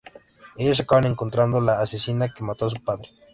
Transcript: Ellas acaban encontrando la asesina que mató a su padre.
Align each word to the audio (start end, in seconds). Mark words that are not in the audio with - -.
Ellas 0.57 0.79
acaban 0.79 1.03
encontrando 1.05 1.61
la 1.61 1.79
asesina 1.79 2.27
que 2.33 2.41
mató 2.43 2.65
a 2.65 2.71
su 2.71 2.83
padre. 2.83 3.11